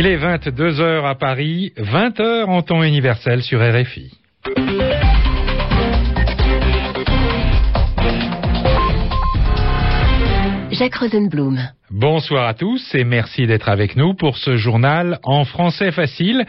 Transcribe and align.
Il 0.00 0.06
est 0.06 0.16
22h 0.16 1.04
à 1.04 1.16
Paris, 1.16 1.72
20h 1.76 2.44
en 2.44 2.62
temps 2.62 2.84
universel 2.84 3.42
sur 3.42 3.58
RFI. 3.58 4.12
Jacques 10.70 10.94
Rosenblum. 10.94 11.58
Bonsoir 11.90 12.46
à 12.46 12.54
tous 12.54 12.94
et 12.94 13.02
merci 13.02 13.48
d'être 13.48 13.68
avec 13.68 13.96
nous 13.96 14.14
pour 14.14 14.38
ce 14.38 14.56
journal 14.56 15.18
en 15.24 15.44
français 15.44 15.90
facile. 15.90 16.46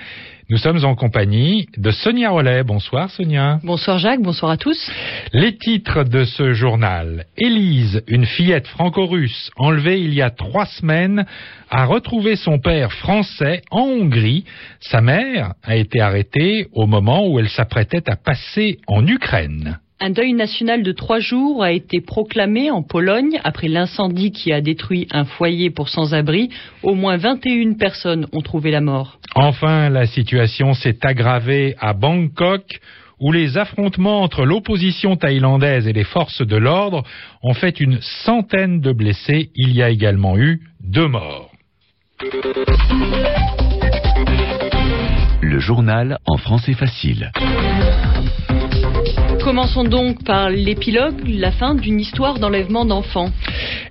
Nous 0.51 0.57
sommes 0.57 0.83
en 0.83 0.95
compagnie 0.95 1.67
de 1.77 1.91
Sonia 1.91 2.31
Rollet. 2.31 2.63
Bonsoir 2.63 3.11
Sonia. 3.11 3.59
Bonsoir 3.63 3.99
Jacques, 3.99 4.23
bonsoir 4.23 4.49
à 4.49 4.57
tous. 4.57 4.91
Les 5.31 5.55
titres 5.55 6.03
de 6.03 6.23
ce 6.23 6.53
journal. 6.53 7.25
Élise, 7.37 8.01
une 8.07 8.25
fillette 8.25 8.65
franco-russe 8.65 9.51
enlevée 9.57 10.01
il 10.01 10.11
y 10.11 10.23
a 10.23 10.31
trois 10.31 10.65
semaines, 10.65 11.23
a 11.69 11.85
retrouvé 11.85 12.35
son 12.35 12.57
père 12.57 12.91
français 12.93 13.61
en 13.69 13.81
Hongrie. 13.81 14.43
Sa 14.79 15.01
mère 15.01 15.53
a 15.61 15.75
été 15.75 16.01
arrêtée 16.01 16.65
au 16.73 16.87
moment 16.87 17.27
où 17.27 17.37
elle 17.37 17.49
s'apprêtait 17.49 18.09
à 18.09 18.15
passer 18.15 18.79
en 18.87 19.05
Ukraine. 19.05 19.77
Un 20.01 20.11
deuil 20.11 20.31
national 20.31 20.81
de 20.81 20.93
trois 20.93 21.19
jours 21.19 21.61
a 21.61 21.73
été 21.73 21.99
proclamé 21.99 22.71
en 22.71 22.83
Pologne 22.83 23.37
après 23.43 23.67
l'incendie 23.67 24.31
qui 24.31 24.53
a 24.53 24.61
détruit 24.61 25.07
un 25.11 25.25
foyer 25.25 25.71
pour 25.71 25.89
sans-abri. 25.89 26.49
Au 26.83 26.95
moins 26.95 27.17
21 27.17 27.73
personnes 27.73 28.25
ont 28.31 28.39
trouvé 28.39 28.71
la 28.71 28.79
mort. 28.79 29.19
Enfin, 29.35 29.89
la 29.89 30.05
situation 30.05 30.73
s'est 30.73 30.99
aggravée 31.05 31.75
à 31.79 31.91
Bangkok 31.91 32.79
où 33.19 33.33
les 33.33 33.57
affrontements 33.57 34.21
entre 34.21 34.45
l'opposition 34.45 35.17
thaïlandaise 35.17 35.85
et 35.85 35.91
les 35.91 36.05
forces 36.05 36.47
de 36.47 36.55
l'ordre 36.55 37.03
ont 37.43 37.53
fait 37.53 37.81
une 37.81 37.99
centaine 38.23 38.79
de 38.79 38.93
blessés. 38.93 39.49
Il 39.55 39.75
y 39.75 39.83
a 39.83 39.89
également 39.89 40.37
eu 40.37 40.61
deux 40.81 41.09
morts. 41.09 41.51
Le 45.41 45.59
journal 45.59 46.19
en 46.25 46.37
français 46.37 46.73
facile. 46.73 47.33
Commençons 49.49 49.83
donc 49.83 50.23
par 50.23 50.51
l'épilogue, 50.51 51.27
la 51.27 51.51
fin 51.51 51.73
d'une 51.73 51.99
histoire 51.99 52.37
d'enlèvement 52.37 52.85
d'enfants. 52.85 53.31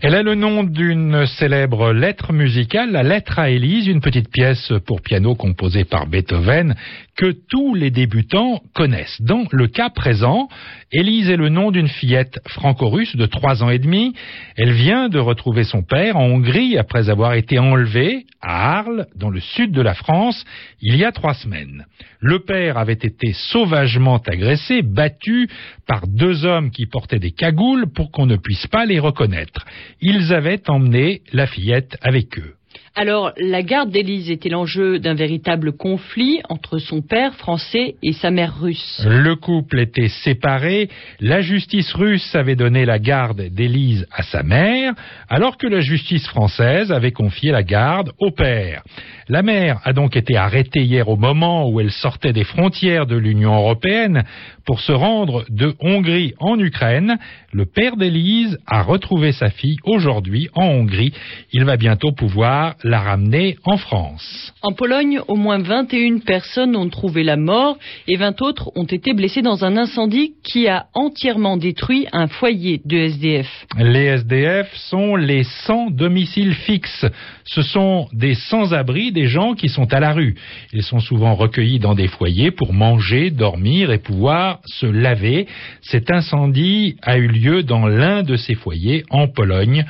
Elle 0.01 0.15
a 0.15 0.23
le 0.23 0.37
nom 0.37 0.63
d'une 0.63 1.27
célèbre 1.27 1.93
lettre 1.93 2.33
musicale, 2.33 2.93
la 2.93 3.03
lettre 3.03 3.41
à 3.41 3.51
Élise, 3.51 3.89
une 3.89 4.01
petite 4.01 4.31
pièce 4.31 4.73
pour 4.87 5.03
piano 5.03 5.35
composée 5.35 5.85
par 5.85 6.07
Beethoven 6.07 6.77
que 7.17 7.35
tous 7.49 7.75
les 7.75 7.91
débutants 7.91 8.61
connaissent. 8.77 9.21
Dans 9.21 9.43
le 9.51 9.67
cas 9.67 9.91
présent, 9.91 10.49
Élise 10.93 11.31
est 11.31 11.37
le 11.37 11.49
nom 11.49 11.73
d'une 11.73 11.89
fillette 11.89 12.39
franco-russe 12.47 13.17
de 13.17 13.27
trois 13.27 13.65
ans 13.65 13.71
et 13.71 13.81
demi. 13.81 14.15
Elle 14.57 14.73
vient 14.73 15.09
de 15.09 15.19
retrouver 15.19 15.65
son 15.65 15.83
père 15.83 16.17
en 16.17 16.27
Hongrie 16.27 16.79
après 16.79 17.11
avoir 17.11 17.35
été 17.35 17.59
enlevée 17.59 18.25
à 18.41 18.79
Arles, 18.79 19.07
dans 19.17 19.31
le 19.31 19.41
sud 19.41 19.73
de 19.73 19.83
la 19.83 19.95
France, 19.95 20.45
il 20.81 20.97
y 20.97 21.05
a 21.05 21.11
trois 21.11 21.35
semaines. 21.35 21.87
Le 22.21 22.39
père 22.39 22.79
avait 22.79 22.93
été 22.93 23.33
sauvagement 23.33 24.19
agressé, 24.19 24.83
battu 24.83 25.49
par 25.89 26.07
deux 26.07 26.45
hommes 26.45 26.71
qui 26.71 26.87
portaient 26.87 27.19
des 27.19 27.33
cagoules 27.33 27.87
pour 27.93 28.13
qu'on 28.13 28.27
ne 28.27 28.37
puisse 28.37 28.69
pas 28.69 28.87
les 28.87 29.01
reconnaître. 29.01 29.65
Ils 30.01 30.33
avaient 30.33 30.69
emmené 30.69 31.23
la 31.33 31.47
fillette 31.47 31.97
avec 32.03 32.39
eux. 32.39 32.58
Alors, 33.01 33.31
la 33.37 33.63
garde 33.63 33.93
d'Élise 33.93 34.29
était 34.29 34.49
l'enjeu 34.49 34.99
d'un 34.99 35.15
véritable 35.15 35.71
conflit 35.71 36.41
entre 36.49 36.79
son 36.79 37.01
père 37.01 37.33
français 37.37 37.95
et 38.03 38.13
sa 38.13 38.33
mère 38.33 38.61
russe? 38.61 39.01
Le 39.07 39.37
couple 39.37 39.79
était 39.79 40.09
séparé. 40.09 40.89
La 41.21 41.41
justice 41.41 41.93
russe 41.93 42.35
avait 42.35 42.57
donné 42.57 42.85
la 42.85 42.99
garde 42.99 43.41
d'Élise 43.51 44.05
à 44.11 44.25
sa 44.25 44.43
mère, 44.43 44.95
alors 45.29 45.59
que 45.59 45.69
la 45.69 45.79
justice 45.79 46.27
française 46.27 46.91
avait 46.91 47.13
confié 47.13 47.53
la 47.53 47.63
garde 47.63 48.11
au 48.19 48.33
père. 48.33 48.83
La 49.29 49.43
mère 49.43 49.81
a 49.85 49.93
donc 49.93 50.17
été 50.17 50.37
arrêtée 50.37 50.83
hier 50.83 51.09
au 51.09 51.17
moment 51.17 51.69
où 51.69 51.79
elle 51.79 51.93
sortait 51.93 52.33
des 52.33 52.43
frontières 52.43 53.07
de 53.07 53.17
l'Union 53.17 53.55
européenne 53.55 54.25
pour 54.67 54.81
se 54.81 54.93
rendre 54.93 55.45
de 55.51 55.75
Hongrie 55.81 56.35
en 56.41 56.59
Ukraine. 56.59 57.17
Le 57.53 57.65
père 57.65 57.97
d'Élise 57.97 58.59
a 58.67 58.83
retrouvé 58.83 59.33
sa 59.33 59.51
fille 59.51 59.77
aujourd'hui 59.85 60.49
en 60.55 60.65
Hongrie. 60.65 61.13
Il 61.53 61.65
va 61.65 61.77
bientôt 61.77 62.11
pouvoir 62.11 62.75
la 62.89 63.01
ramener 63.01 63.57
en 63.65 63.77
France. 63.77 64.53
En 64.63 64.73
Pologne, 64.73 65.21
au 65.29 65.37
moins 65.37 65.59
21 65.59 66.19
personnes 66.19 66.75
ont 66.75 66.89
trouvé 66.89 67.23
la 67.23 67.37
mort 67.37 67.79
et 68.09 68.17
20 68.17 68.43
autres 68.43 68.71
ont 68.75 68.85
été 68.85 69.13
blessées 69.13 69.43
dans 69.43 69.65
un 69.65 69.77
incendie 69.77 70.33
qui 70.43 70.67
a 70.69 70.87
entièrement 70.95 71.57
détruit 71.57 72.07
un 72.13 72.27
foyer 72.27 72.81
de 72.85 72.97
SDF. 72.97 73.67
Les 73.79 74.07
SDF 74.07 74.75
sont 74.75 75.17
les 75.17 75.45
sans 75.45 75.91
domicile 75.91 76.55
fixe. 76.55 77.07
Ce 77.45 77.63
sont 77.63 78.09
des 78.13 78.35
sans-abri, 78.35 79.13
des 79.13 79.27
gens 79.27 79.55
qui 79.55 79.69
sont 79.69 79.93
à 79.93 80.01
la 80.01 80.13
rue. 80.13 80.35
Ils 80.73 80.83
sont 80.83 81.01
souvent 81.01 81.35
recueillis 81.35 81.79
dans 81.79 81.95
des 81.95 82.09
foyers 82.09 82.51
pour 82.51 82.73
manger, 82.73 83.31
dormir 83.31 83.91
et 83.91 83.99
pouvoir 83.99 84.61
se 84.67 84.87
laver. 84.87 85.47
Cet 85.83 86.11
incendie 86.11 86.97
a 87.03 87.19
eu 87.19 87.29
lieu 87.29 87.63
dans 87.63 87.87
l'un 87.87 88.23
de 88.23 88.37
ces 88.37 88.55
foyers 88.55 89.05
en 89.11 89.29
Pologne. 89.29 89.85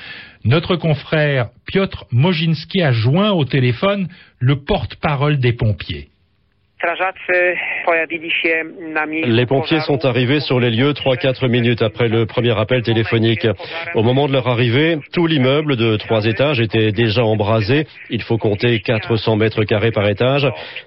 Notre 0.48 0.76
confrère 0.76 1.50
Piotr 1.66 2.06
Mojinski 2.10 2.80
a 2.80 2.90
joint 2.90 3.32
au 3.32 3.44
téléphone 3.44 4.08
le 4.38 4.64
porte-parole 4.64 5.40
des 5.40 5.52
pompiers. 5.52 6.08
Les 9.26 9.46
pompiers 9.46 9.80
sont 9.80 10.04
arrivés 10.04 10.38
sur 10.38 10.60
les 10.60 10.70
lieux 10.70 10.92
3-4 10.92 11.48
minutes 11.48 11.82
après 11.82 12.08
le 12.08 12.24
premier 12.24 12.56
appel 12.56 12.82
téléphonique. 12.82 13.48
Au 13.94 14.04
moment 14.04 14.28
de 14.28 14.32
leur 14.32 14.46
arrivée, 14.46 14.98
tout 15.12 15.26
l'immeuble 15.26 15.74
de 15.74 15.96
trois 15.96 16.24
étages 16.24 16.60
était 16.60 16.92
déjà 16.92 17.24
embrasé. 17.24 17.86
Il 18.10 18.22
faut 18.22 18.38
compter 18.38 18.78
400 18.78 19.36
mètres 19.36 19.64
carrés 19.64 19.90
par 19.90 20.08
étage. 20.08 20.46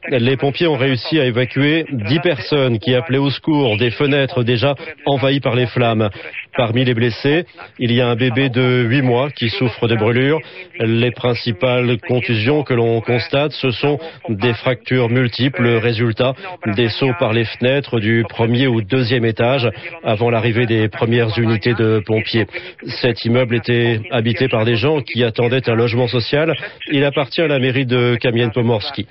Les 0.09 0.37
pompiers 0.37 0.67
ont 0.67 0.77
réussi 0.77 1.19
à 1.19 1.25
évacuer 1.25 1.85
10 1.91 2.19
personnes 2.19 2.79
qui 2.79 2.95
appelaient 2.95 3.17
au 3.17 3.29
secours, 3.29 3.77
des 3.77 3.91
fenêtres 3.91 4.43
déjà 4.43 4.75
envahies 5.05 5.41
par 5.41 5.55
les 5.55 5.67
flammes. 5.67 6.09
Parmi 6.55 6.85
les 6.85 6.93
blessés, 6.93 7.45
il 7.79 7.91
y 7.91 8.01
a 8.01 8.07
un 8.07 8.15
bébé 8.15 8.49
de 8.49 8.85
8 8.87 9.01
mois 9.01 9.29
qui 9.29 9.49
souffre 9.49 9.87
de 9.87 9.95
brûlures. 9.95 10.39
Les 10.79 11.11
principales 11.11 11.97
contusions 12.07 12.63
que 12.63 12.73
l'on 12.73 13.01
constate, 13.01 13.51
ce 13.51 13.71
sont 13.71 13.99
des 14.29 14.53
fractures 14.53 15.09
multiples, 15.09 15.80
résultat 15.81 16.33
des 16.65 16.87
sauts 16.87 17.13
par 17.19 17.33
les 17.33 17.45
fenêtres 17.45 17.99
du 17.99 18.23
premier 18.29 18.67
ou 18.67 18.81
deuxième 18.81 19.25
étage 19.25 19.69
avant 20.03 20.29
l'arrivée 20.29 20.65
des 20.65 20.87
premières 20.87 21.37
unités 21.37 21.73
de 21.73 22.01
pompiers. 22.05 22.47
Cet 23.01 23.25
immeuble 23.25 23.55
était 23.55 23.99
habité 24.11 24.47
par 24.47 24.63
des 24.63 24.75
gens 24.75 25.01
qui 25.01 25.23
attendaient 25.23 25.69
un 25.69 25.75
logement 25.75 26.07
social. 26.07 26.55
Il 26.87 27.03
appartient 27.03 27.41
à 27.41 27.47
la 27.47 27.59
mairie 27.59 27.85
de 27.85 28.15
Kamien-Pomorski. 28.15 29.07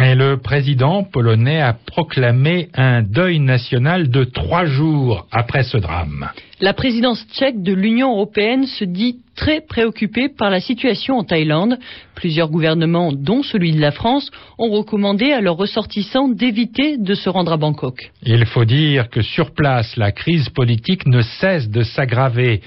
Et 0.00 0.14
le 0.14 0.36
président 0.36 1.02
polonais 1.02 1.60
a 1.60 1.72
proclamé 1.72 2.68
un 2.74 3.02
deuil 3.02 3.40
national 3.40 4.10
de 4.10 4.22
trois 4.22 4.64
jours 4.64 5.26
après 5.32 5.64
ce 5.64 5.76
drame. 5.76 6.30
La 6.60 6.72
présidence 6.72 7.24
tchèque 7.32 7.62
de 7.62 7.72
l'Union 7.72 8.12
européenne 8.12 8.66
se 8.66 8.84
dit 8.84 9.16
très 9.34 9.60
préoccupée 9.60 10.28
par 10.28 10.50
la 10.50 10.60
situation 10.60 11.18
en 11.18 11.24
Thaïlande. 11.24 11.78
Plusieurs 12.14 12.48
gouvernements, 12.48 13.12
dont 13.12 13.42
celui 13.42 13.72
de 13.72 13.80
la 13.80 13.90
France, 13.90 14.30
ont 14.56 14.70
recommandé 14.70 15.32
à 15.32 15.40
leurs 15.40 15.56
ressortissants 15.56 16.28
d'éviter 16.28 16.96
de 16.96 17.14
se 17.14 17.28
rendre 17.28 17.52
à 17.52 17.56
Bangkok. 17.56 18.12
Il 18.22 18.46
faut 18.46 18.64
dire 18.64 19.10
que 19.10 19.22
sur 19.22 19.52
place, 19.52 19.96
la 19.96 20.12
crise 20.12 20.48
politique 20.48 21.06
ne 21.06 21.22
cesse 21.22 21.68
de 21.68 21.82
s'aggraver. 21.82 22.62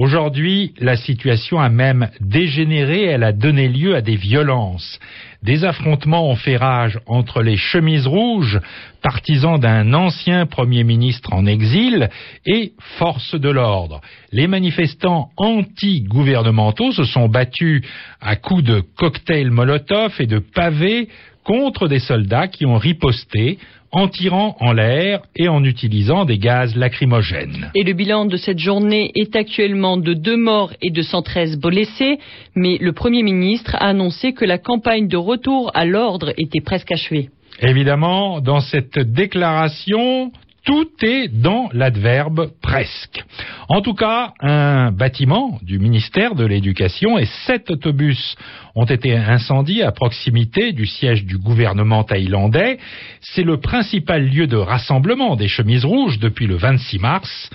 Aujourd'hui, 0.00 0.72
la 0.78 0.96
situation 0.96 1.60
a 1.60 1.68
même 1.68 2.08
dégénéré, 2.22 3.02
elle 3.02 3.22
a 3.22 3.34
donné 3.34 3.68
lieu 3.68 3.94
à 3.94 4.00
des 4.00 4.16
violences. 4.16 4.98
Des 5.42 5.62
affrontements 5.62 6.26
ont 6.26 6.36
fait 6.36 6.56
rage 6.56 6.98
entre 7.04 7.42
les 7.42 7.58
chemises 7.58 8.06
rouges, 8.06 8.58
partisans 9.02 9.60
d'un 9.60 9.92
ancien 9.92 10.46
Premier 10.46 10.84
ministre 10.84 11.34
en 11.34 11.44
exil, 11.44 12.08
et 12.46 12.72
forces 12.96 13.38
de 13.38 13.50
l'ordre. 13.50 14.00
Les 14.32 14.46
manifestants 14.46 15.32
anti-gouvernementaux 15.36 16.92
se 16.92 17.04
sont 17.04 17.28
battus 17.28 17.84
à 18.22 18.36
coups 18.36 18.64
de 18.64 18.80
cocktails 18.96 19.50
Molotov 19.50 20.14
et 20.18 20.26
de 20.26 20.38
pavés 20.38 21.10
contre 21.50 21.88
des 21.88 21.98
soldats 21.98 22.46
qui 22.46 22.64
ont 22.64 22.78
riposté 22.78 23.58
en 23.90 24.06
tirant 24.06 24.56
en 24.60 24.72
l'air 24.72 25.22
et 25.34 25.48
en 25.48 25.64
utilisant 25.64 26.24
des 26.24 26.38
gaz 26.38 26.76
lacrymogènes. 26.76 27.72
Et 27.74 27.82
le 27.82 27.92
bilan 27.92 28.26
de 28.26 28.36
cette 28.36 28.60
journée 28.60 29.10
est 29.16 29.34
actuellement 29.34 29.96
de 29.96 30.14
deux 30.14 30.36
morts 30.36 30.72
et 30.80 30.92
de 30.92 31.02
113 31.02 31.58
blessés, 31.58 32.20
mais 32.54 32.78
le 32.80 32.92
Premier 32.92 33.24
ministre 33.24 33.74
a 33.74 33.88
annoncé 33.88 34.32
que 34.32 34.44
la 34.44 34.58
campagne 34.58 35.08
de 35.08 35.16
retour 35.16 35.72
à 35.74 35.86
l'ordre 35.86 36.32
était 36.38 36.60
presque 36.60 36.92
achevée. 36.92 37.30
Évidemment, 37.60 38.40
dans 38.40 38.60
cette 38.60 39.00
déclaration, 39.00 40.30
tout 40.70 40.86
est 41.02 41.26
dans 41.26 41.68
l'adverbe 41.72 42.52
presque. 42.62 43.24
En 43.68 43.80
tout 43.80 43.94
cas, 43.94 44.34
un 44.38 44.92
bâtiment 44.92 45.58
du 45.62 45.80
ministère 45.80 46.36
de 46.36 46.46
l'Éducation 46.46 47.18
et 47.18 47.24
sept 47.44 47.72
autobus 47.72 48.36
ont 48.76 48.84
été 48.84 49.16
incendiés 49.16 49.82
à 49.82 49.90
proximité 49.90 50.70
du 50.70 50.86
siège 50.86 51.24
du 51.24 51.38
gouvernement 51.38 52.04
thaïlandais. 52.04 52.78
C'est 53.20 53.42
le 53.42 53.56
principal 53.56 54.24
lieu 54.28 54.46
de 54.46 54.56
rassemblement 54.56 55.34
des 55.34 55.48
chemises 55.48 55.84
rouges 55.84 56.20
depuis 56.20 56.46
le 56.46 56.54
26 56.54 57.00
mars. 57.00 57.50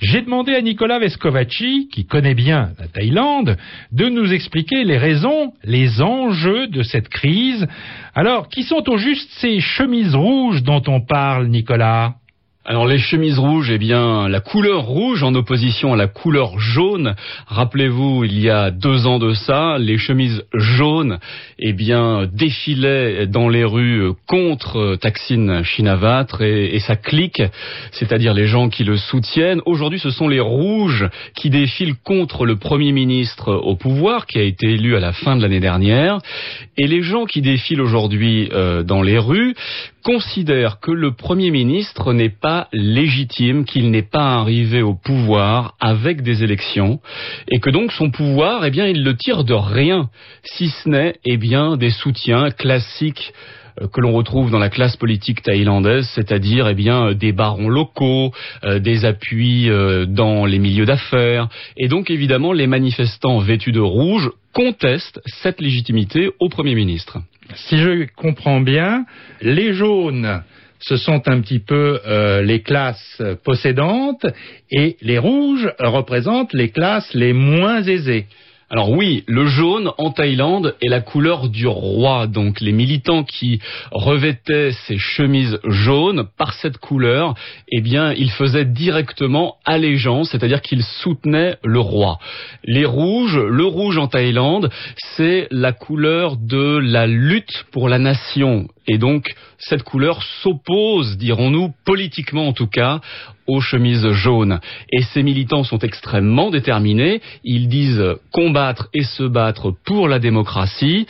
J'ai 0.00 0.22
demandé 0.22 0.54
à 0.54 0.62
Nicolas 0.62 1.00
Vescovaci, 1.00 1.88
qui 1.92 2.06
connaît 2.06 2.36
bien 2.36 2.70
la 2.78 2.86
Thaïlande, 2.86 3.56
de 3.90 4.08
nous 4.08 4.32
expliquer 4.32 4.84
les 4.84 4.96
raisons, 4.96 5.54
les 5.64 6.00
enjeux 6.00 6.68
de 6.68 6.84
cette 6.84 7.08
crise. 7.08 7.66
Alors, 8.14 8.48
qui 8.48 8.62
sont 8.62 8.88
au 8.88 8.96
juste 8.96 9.28
ces 9.40 9.58
chemises 9.58 10.14
rouges 10.14 10.62
dont 10.62 10.84
on 10.86 11.00
parle, 11.00 11.48
Nicolas? 11.48 12.14
Alors 12.66 12.86
les 12.86 12.98
chemises 12.98 13.38
rouges, 13.38 13.70
eh 13.70 13.78
bien 13.78 14.28
la 14.28 14.40
couleur 14.40 14.82
rouge 14.82 15.22
en 15.22 15.34
opposition 15.34 15.94
à 15.94 15.96
la 15.96 16.08
couleur 16.08 16.58
jaune. 16.58 17.14
Rappelez-vous, 17.46 18.24
il 18.24 18.38
y 18.38 18.50
a 18.50 18.70
deux 18.70 19.06
ans 19.06 19.18
de 19.18 19.32
ça, 19.32 19.78
les 19.78 19.96
chemises 19.96 20.42
jaunes, 20.52 21.18
eh 21.58 21.72
bien 21.72 22.28
défilaient 22.30 23.26
dans 23.26 23.48
les 23.48 23.64
rues 23.64 24.12
contre 24.28 24.96
Taksin 25.00 25.62
Shinawatra 25.62 26.46
et, 26.46 26.74
et 26.74 26.80
sa 26.80 26.96
clique, 26.96 27.42
c'est-à-dire 27.92 28.34
les 28.34 28.46
gens 28.46 28.68
qui 28.68 28.84
le 28.84 28.98
soutiennent. 28.98 29.62
Aujourd'hui, 29.64 29.98
ce 29.98 30.10
sont 30.10 30.28
les 30.28 30.40
rouges 30.40 31.08
qui 31.34 31.48
défilent 31.48 31.96
contre 32.04 32.44
le 32.44 32.56
premier 32.56 32.92
ministre 32.92 33.54
au 33.54 33.74
pouvoir, 33.74 34.26
qui 34.26 34.38
a 34.38 34.42
été 34.42 34.66
élu 34.66 34.96
à 34.96 35.00
la 35.00 35.14
fin 35.14 35.34
de 35.34 35.40
l'année 35.40 35.60
dernière, 35.60 36.18
et 36.76 36.86
les 36.86 37.00
gens 37.00 37.24
qui 37.24 37.40
défilent 37.40 37.80
aujourd'hui 37.80 38.50
euh, 38.52 38.82
dans 38.82 39.00
les 39.00 39.18
rues 39.18 39.54
considère 40.02 40.80
que 40.80 40.90
le 40.90 41.12
Premier 41.12 41.50
ministre 41.50 42.12
n'est 42.12 42.28
pas 42.28 42.68
légitime, 42.72 43.64
qu'il 43.64 43.90
n'est 43.90 44.02
pas 44.02 44.34
arrivé 44.36 44.82
au 44.82 44.94
pouvoir 44.94 45.74
avec 45.80 46.22
des 46.22 46.42
élections, 46.42 47.00
et 47.48 47.60
que 47.60 47.70
donc 47.70 47.92
son 47.92 48.10
pouvoir, 48.10 48.64
eh 48.64 48.70
bien, 48.70 48.86
il 48.86 49.04
le 49.04 49.16
tire 49.16 49.44
de 49.44 49.54
rien, 49.54 50.10
si 50.44 50.68
ce 50.68 50.88
n'est, 50.88 51.14
eh 51.24 51.36
bien, 51.36 51.76
des 51.76 51.90
soutiens 51.90 52.50
classiques 52.50 53.32
euh, 53.80 53.88
que 53.88 54.00
l'on 54.00 54.12
retrouve 54.12 54.50
dans 54.50 54.58
la 54.58 54.70
classe 54.70 54.96
politique 54.96 55.42
thaïlandaise, 55.42 56.08
c'est-à-dire 56.14 56.68
eh 56.68 56.74
bien 56.74 57.12
des 57.12 57.32
barons 57.32 57.68
locaux, 57.68 58.32
euh, 58.64 58.78
des 58.78 59.04
appuis 59.04 59.68
euh, 59.68 60.06
dans 60.06 60.44
les 60.44 60.58
milieux 60.58 60.86
d'affaires, 60.86 61.48
et 61.76 61.88
donc 61.88 62.10
évidemment 62.10 62.52
les 62.52 62.66
manifestants 62.66 63.38
vêtus 63.38 63.72
de 63.72 63.80
rouge 63.80 64.30
contestent 64.52 65.20
cette 65.26 65.60
légitimité 65.60 66.30
au 66.40 66.48
Premier 66.48 66.74
ministre. 66.74 67.18
Si 67.54 67.78
je 67.78 68.06
comprends 68.16 68.60
bien, 68.60 69.04
les 69.40 69.72
jaunes 69.72 70.42
ce 70.82 70.96
sont 70.96 71.28
un 71.28 71.40
petit 71.42 71.58
peu 71.58 72.00
les 72.42 72.62
classes 72.62 73.22
possédantes 73.44 74.26
et 74.70 74.96
les 75.02 75.18
rouges 75.18 75.70
représentent 75.78 76.54
les 76.54 76.70
classes 76.70 77.12
les 77.14 77.32
moins 77.32 77.82
aisées. 77.82 78.26
Alors 78.72 78.90
oui, 78.92 79.24
le 79.26 79.46
jaune 79.46 79.90
en 79.98 80.12
Thaïlande 80.12 80.76
est 80.80 80.88
la 80.88 81.00
couleur 81.00 81.48
du 81.48 81.66
roi. 81.66 82.28
Donc 82.28 82.60
les 82.60 82.70
militants 82.70 83.24
qui 83.24 83.60
revêtaient 83.90 84.70
ces 84.86 84.96
chemises 84.96 85.58
jaunes 85.64 86.28
par 86.38 86.54
cette 86.54 86.78
couleur, 86.78 87.34
eh 87.66 87.80
bien, 87.80 88.12
ils 88.12 88.30
faisaient 88.30 88.64
directement 88.64 89.56
allégeance, 89.64 90.30
c'est-à-dire 90.30 90.62
qu'ils 90.62 90.84
soutenaient 90.84 91.56
le 91.64 91.80
roi. 91.80 92.20
Les 92.62 92.84
rouges, 92.84 93.40
le 93.40 93.64
rouge 93.64 93.98
en 93.98 94.06
Thaïlande, 94.06 94.70
c'est 95.16 95.48
la 95.50 95.72
couleur 95.72 96.36
de 96.36 96.78
la 96.78 97.08
lutte 97.08 97.64
pour 97.72 97.88
la 97.88 97.98
nation. 97.98 98.68
Et 98.86 98.98
donc, 98.98 99.26
cette 99.58 99.82
couleur 99.82 100.22
s'oppose, 100.42 101.16
dirons-nous, 101.18 101.72
politiquement 101.84 102.48
en 102.48 102.52
tout 102.52 102.66
cas, 102.66 103.00
aux 103.50 103.60
chemises 103.60 104.08
jaunes. 104.12 104.60
Et 104.92 105.02
ces 105.02 105.22
militants 105.22 105.64
sont 105.64 105.80
extrêmement 105.80 106.50
déterminés. 106.50 107.20
Ils 107.42 107.68
disent 107.68 108.04
combattre 108.32 108.88
et 108.94 109.02
se 109.02 109.24
battre 109.24 109.72
pour 109.84 110.08
la 110.08 110.18
démocratie. 110.18 111.06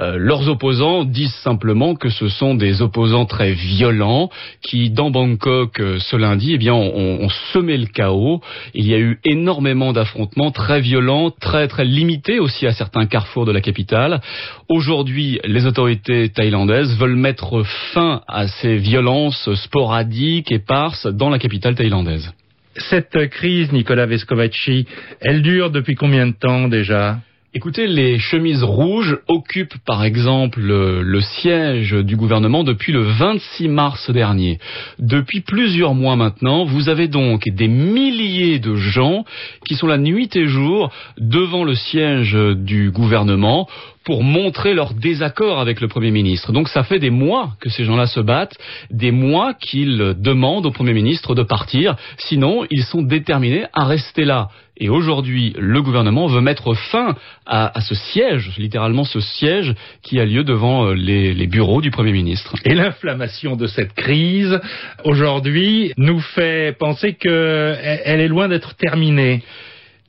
Euh, 0.00 0.16
leurs 0.18 0.48
opposants 0.48 1.04
disent 1.04 1.34
simplement 1.44 1.94
que 1.94 2.08
ce 2.08 2.28
sont 2.28 2.56
des 2.56 2.82
opposants 2.82 3.26
très 3.26 3.52
violents 3.52 4.28
qui, 4.60 4.90
dans 4.90 5.10
Bangkok 5.10 5.78
euh, 5.78 5.98
ce 6.00 6.16
lundi, 6.16 6.52
eh 6.54 6.58
bien, 6.58 6.74
ont, 6.74 7.20
ont 7.22 7.28
semé 7.52 7.76
le 7.76 7.86
chaos. 7.86 8.40
Il 8.74 8.86
y 8.86 8.94
a 8.94 8.98
eu 8.98 9.20
énormément 9.24 9.92
d'affrontements 9.92 10.50
très 10.50 10.80
violents, 10.80 11.30
très 11.30 11.68
très 11.68 11.84
limités 11.84 12.40
aussi 12.40 12.66
à 12.66 12.72
certains 12.72 13.06
carrefours 13.06 13.46
de 13.46 13.52
la 13.52 13.60
capitale. 13.60 14.20
Aujourd'hui, 14.68 15.38
les 15.44 15.64
autorités 15.64 16.28
thaïlandaises 16.30 16.96
veulent 16.98 17.14
mettre 17.24 17.62
fin 17.94 18.20
à 18.28 18.48
ces 18.48 18.76
violences 18.76 19.48
sporadiques, 19.54 20.52
éparses 20.52 21.06
dans 21.06 21.30
la 21.30 21.38
capitale 21.38 21.74
thaïlandaise. 21.74 22.30
Cette 22.76 23.30
crise, 23.30 23.72
Nicolas 23.72 24.04
Vescovaci, 24.04 24.86
elle 25.22 25.40
dure 25.40 25.70
depuis 25.70 25.94
combien 25.94 26.26
de 26.26 26.34
temps 26.34 26.68
déjà? 26.68 27.20
Écoutez, 27.56 27.86
les 27.86 28.18
chemises 28.18 28.62
rouges 28.62 29.16
occupent 29.26 29.78
par 29.86 30.04
exemple 30.04 30.60
le, 30.60 31.20
siège 31.20 31.92
du 31.94 32.16
gouvernement 32.16 32.62
depuis 32.62 32.92
le 32.92 33.00
26 33.00 33.68
mars 33.68 34.10
dernier. 34.10 34.58
Depuis 34.98 35.40
plusieurs 35.40 35.94
mois 35.94 36.16
maintenant, 36.16 36.64
vous 36.64 36.90
avez 36.90 37.08
donc 37.08 37.48
des 37.48 37.68
milliers 37.68 38.58
de 38.58 38.74
gens 38.74 39.24
qui 39.66 39.76
sont 39.76 39.86
la 39.86 39.98
nuit 39.98 40.28
et 40.34 40.46
jour 40.46 40.92
devant 41.16 41.64
le 41.64 41.74
siège 41.74 42.36
du 42.56 42.90
gouvernement 42.90 43.66
pour 44.04 44.22
montrer 44.22 44.74
leur 44.74 44.94
désaccord 44.94 45.60
avec 45.60 45.80
le 45.80 45.88
Premier 45.88 46.10
ministre. 46.10 46.52
Donc 46.52 46.68
ça 46.68 46.84
fait 46.84 46.98
des 46.98 47.10
mois 47.10 47.54
que 47.60 47.70
ces 47.70 47.84
gens-là 47.84 48.06
se 48.06 48.20
battent, 48.20 48.56
des 48.90 49.10
mois 49.10 49.54
qu'ils 49.54 50.14
demandent 50.18 50.66
au 50.66 50.70
Premier 50.70 50.92
ministre 50.92 51.34
de 51.34 51.42
partir, 51.42 51.96
sinon 52.18 52.66
ils 52.70 52.84
sont 52.84 53.02
déterminés 53.02 53.64
à 53.72 53.84
rester 53.84 54.24
là. 54.24 54.48
Et 54.76 54.88
aujourd'hui, 54.88 55.54
le 55.56 55.82
gouvernement 55.82 56.26
veut 56.26 56.40
mettre 56.40 56.74
fin 56.74 57.14
à, 57.46 57.80
ce 57.80 57.94
siège, 57.94 58.50
littéralement 58.58 59.04
ce 59.04 59.20
siège 59.20 59.72
qui 60.02 60.18
a 60.18 60.24
lieu 60.24 60.42
devant 60.42 60.86
euh, 60.86 60.94
les, 60.94 61.32
les 61.32 61.46
bureaux 61.46 61.80
du 61.80 61.92
Premier 61.92 62.10
ministre. 62.10 62.54
Et 62.64 62.74
l'inflammation 62.74 63.54
de 63.54 63.68
cette 63.68 63.94
crise, 63.94 64.58
aujourd'hui, 65.04 65.92
nous 65.96 66.18
fait 66.18 66.76
penser 66.76 67.14
qu'elle 67.14 68.20
est 68.20 68.28
loin 68.28 68.48
d'être 68.48 68.74
terminée. 68.74 69.42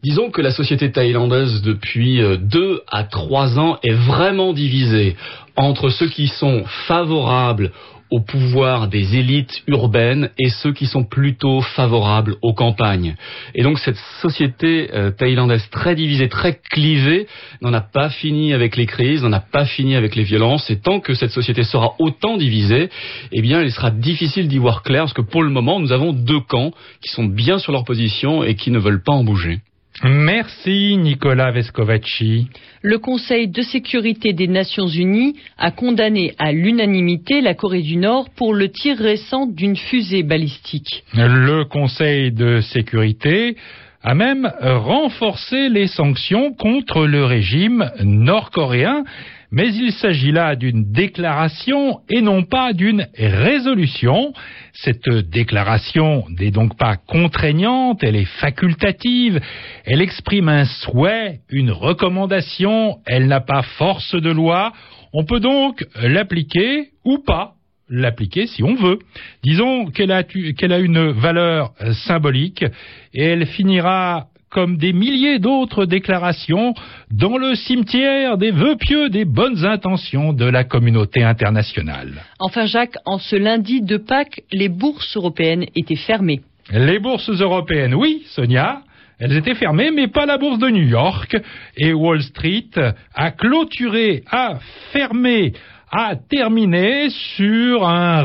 Disons 0.06 0.30
que 0.30 0.44
la 0.44 0.52
société 0.52 0.92
thaïlandaise 0.92 1.64
depuis 1.64 2.22
euh, 2.22 2.38
deux 2.38 2.84
à 2.92 3.06
trois 3.06 3.58
ans 3.58 3.80
est 3.82 3.96
vraiment 3.96 4.54
divisée 4.54 5.16
entre 5.56 5.90
ceux 5.90 6.10
qui 6.10 6.28
sont 6.28 6.64
favorables 6.86 7.72
au 8.12 8.20
pouvoir 8.20 8.88
des 8.88 9.18
élites 9.18 9.64
urbaines 9.66 10.30
et 10.38 10.50
ceux 10.50 10.74
qui 10.74 10.86
sont 10.86 11.06
plutôt 11.06 11.62
favorables 11.62 12.36
aux 12.44 12.54
campagnes. 12.54 13.16
Et 13.56 13.64
donc 13.64 13.80
cette 13.80 13.98
société 14.22 14.92
euh, 14.94 15.10
thaïlandaise 15.10 15.68
très 15.72 15.96
divisée, 15.96 16.30
très 16.30 16.60
clivée, 16.70 17.26
n'en 17.64 17.74
a 17.74 17.82
pas 17.82 18.12
fini 18.12 18.54
avec 18.54 18.76
les 18.76 18.86
crises, 18.86 19.24
n'en 19.24 19.34
a 19.34 19.40
pas 19.40 19.66
fini 19.66 19.96
avec 19.96 20.16
les 20.16 20.24
violences. 20.24 20.70
Et 20.70 20.80
tant 20.80 21.00
que 21.00 21.16
cette 21.16 21.32
société 21.32 21.64
sera 21.64 21.96
autant 21.98 22.38
divisée, 22.38 22.92
eh 23.32 23.42
bien 23.42 23.64
il 23.64 23.72
sera 23.72 23.90
difficile 23.90 24.50
d'y 24.50 24.60
voir 24.60 24.84
clair, 24.84 25.02
parce 25.02 25.14
que 25.14 25.22
pour 25.22 25.42
le 25.42 25.50
moment, 25.50 25.80
nous 25.80 25.92
avons 25.92 26.14
deux 26.14 26.42
camps 26.42 26.74
qui 27.02 27.10
sont 27.10 27.26
bien 27.26 27.58
sur 27.58 27.72
leur 27.72 27.86
position 27.86 28.44
et 28.44 28.54
qui 28.54 28.70
ne 28.70 28.78
veulent 28.78 29.02
pas 29.02 29.14
en 29.14 29.24
bouger. 29.24 29.62
Merci 30.04 30.98
Nicolas 30.98 31.52
Vescovaci. 31.52 32.48
Le 32.82 33.00
Conseil 33.00 33.48
de 33.48 33.62
sécurité 33.62 34.34
des 34.34 34.48
Nations 34.48 34.88
Unies 34.88 35.36
a 35.58 35.72
condamné 35.72 36.34
à 36.38 36.52
l'unanimité 36.52 37.40
la 37.42 37.54
Corée 37.54 37.82
du 37.82 37.96
Nord 37.96 38.30
pour 38.36 38.54
le 38.54 38.70
tir 38.70 38.98
récent 38.98 39.48
d'une 39.48 39.78
fusée 39.78 40.24
balistique. 40.24 41.04
Le 41.14 41.64
Conseil 41.64 42.32
de 42.32 42.60
sécurité 42.60 43.56
a 44.06 44.14
même 44.14 44.52
renforcé 44.62 45.68
les 45.68 45.88
sanctions 45.88 46.54
contre 46.54 47.08
le 47.08 47.26
régime 47.26 47.92
nord-coréen 48.04 49.04
mais 49.52 49.74
il 49.74 49.94
s'agit 49.94 50.32
là 50.32 50.56
d'une 50.56 50.92
déclaration 50.92 52.02
et 52.10 52.22
non 52.22 52.44
pas 52.44 52.74
d'une 52.74 53.08
résolution. 53.18 54.34
Cette 54.74 55.10
déclaration 55.10 56.26
n'est 56.38 56.52
donc 56.52 56.78
pas 56.78 56.98
contraignante, 56.98 58.04
elle 58.04 58.18
est 58.18 58.40
facultative, 58.42 59.40
elle 59.86 60.02
exprime 60.02 60.50
un 60.50 60.66
souhait, 60.66 61.40
une 61.50 61.72
recommandation, 61.72 62.98
elle 63.06 63.28
n'a 63.28 63.40
pas 63.40 63.62
force 63.62 64.14
de 64.14 64.30
loi, 64.30 64.74
on 65.14 65.24
peut 65.24 65.40
donc 65.40 65.86
l'appliquer 65.96 66.90
ou 67.06 67.20
pas 67.20 67.55
l'appliquer 67.90 68.48
si 68.48 68.64
on 68.64 68.76
veut. 68.76 69.00
Disons 69.44 69.88
qu'elle 69.88 70.12
a, 70.12 70.24
qu'elle 70.24 70.74
a 70.74 70.80
une 70.80 71.12
valeur 71.12 71.74
symbolique 72.06 72.66
et 73.14 73.24
elle 73.24 73.46
finira 73.46 74.28
comme 74.50 74.78
des 74.78 74.94
milliers 74.94 75.40
d'autres 75.40 75.86
déclarations 75.86 76.74
dans 77.12 77.38
le 77.38 77.56
cimetière 77.56 78.38
des 78.38 78.52
vœux 78.52 78.78
pieux 78.78 79.10
des 79.10 79.26
bonnes 79.26 79.66
intentions 79.66 80.32
de 80.32 80.46
la 80.46 80.64
communauté 80.64 81.24
internationale. 81.24 82.24
Enfin 82.40 82.66
Jacques, 82.66 82.96
en 83.06 83.18
ce 83.18 83.36
lundi 83.36 83.82
de 83.82 83.98
Pâques, 83.98 84.44
les 84.54 84.70
bourses 84.70 85.18
européennes 85.18 85.66
étaient 85.76 85.98
fermées. 85.98 86.40
Les 86.72 87.00
bourses 87.00 87.30
européennes, 87.30 87.94
oui, 87.96 88.24
Sonia. 88.28 88.82
Elles 89.20 89.36
étaient 89.36 89.56
fermées, 89.56 89.92
mais 89.92 90.08
pas 90.08 90.26
la 90.26 90.38
bourse 90.38 90.60
de 90.60 90.70
New 90.70 90.88
York. 90.88 91.38
Et 91.78 91.94
Wall 91.94 92.22
Street 92.22 92.70
a 93.14 93.32
clôturé, 93.32 94.24
a 94.32 94.60
fermé 94.92 95.54
a 95.98 96.18
terminé 96.18 97.10
sur 97.10 97.88
un 97.88 98.22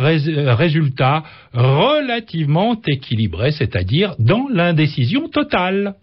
résultat 0.57 1.23
relativement 1.53 2.77
équilibré, 2.85 3.53
c'est-à-dire 3.53 4.17
dans 4.19 4.49
l'indécision 4.49 5.29
totale. 5.29 5.95